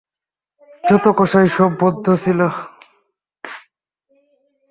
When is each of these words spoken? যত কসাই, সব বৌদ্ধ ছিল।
যত 0.83 1.05
কসাই, 1.17 1.47
সব 1.57 1.71
বৌদ্ধ 1.79 2.05
ছিল। 2.23 2.39